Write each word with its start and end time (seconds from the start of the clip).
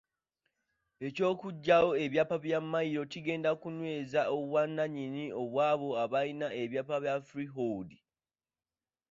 Eky'okuggyawo 1.07 1.91
ebyapa 2.05 2.35
bya 2.43 2.59
Mmayiro 2.63 3.03
kigenda 3.11 3.51
kunyweza 3.61 4.21
obwannannyini 4.35 5.25
obw'abo 5.41 5.89
abalina 6.03 6.47
ebyapa 6.63 6.95
bya 7.03 7.15
freehold. 7.27 7.89